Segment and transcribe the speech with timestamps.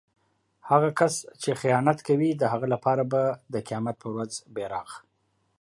[0.69, 3.21] هغه کس چې خیانت کوي د هغه لپاره به
[3.53, 4.89] د قيامت په ورځ بیرغ